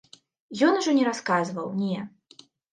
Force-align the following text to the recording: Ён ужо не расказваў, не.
Ён 0.69 0.73
ужо 0.79 0.95
не 1.01 1.05
расказваў, 1.09 1.71
не. 1.85 1.97